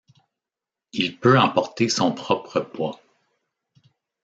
Il 0.93 1.19
peut 1.19 1.39
emporter 1.39 1.87
son 1.87 2.11
propre 2.11 2.59
poids. 2.59 2.99